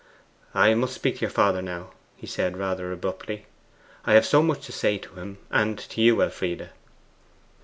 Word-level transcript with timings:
'I 0.55 0.73
must 0.73 0.95
speak 0.95 1.17
to 1.17 1.21
your 1.21 1.29
father 1.29 1.61
now,' 1.61 1.91
he 2.15 2.25
said 2.25 2.57
rather 2.57 2.91
abruptly; 2.91 3.45
'I 4.05 4.13
have 4.15 4.25
so 4.25 4.41
much 4.41 4.65
to 4.65 4.71
say 4.71 4.97
to 4.97 5.13
him 5.13 5.37
and 5.51 5.77
to 5.77 6.01
you, 6.01 6.23
Elfride. 6.23 6.71